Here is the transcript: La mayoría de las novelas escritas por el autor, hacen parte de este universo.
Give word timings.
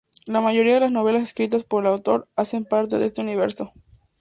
La 0.25 0.41
mayoría 0.41 0.73
de 0.73 0.79
las 0.79 0.91
novelas 0.91 1.21
escritas 1.21 1.63
por 1.63 1.83
el 1.85 1.91
autor, 1.91 2.27
hacen 2.35 2.65
parte 2.65 2.97
de 2.97 3.05
este 3.05 3.21
universo. 3.21 3.71